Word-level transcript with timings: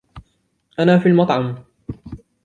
أنا 0.79 0.99
في 0.99 1.05
المطعم. 1.09 1.63